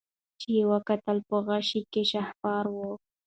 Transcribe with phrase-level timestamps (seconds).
[0.39, 2.91] چي یې وکتل په غشي کي شهپر وو